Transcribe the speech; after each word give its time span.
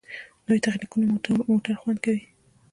نوې 0.45 0.59
تخنیکونه 0.65 1.05
موټر 1.49 1.75
خوندي 1.81 2.01
کوي. 2.05 2.23